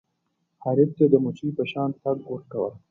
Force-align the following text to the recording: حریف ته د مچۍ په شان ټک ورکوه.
حریف 0.63 0.89
ته 0.97 1.05
د 1.11 1.15
مچۍ 1.23 1.49
په 1.57 1.63
شان 1.71 1.89
ټک 2.01 2.19
ورکوه. 2.29 2.69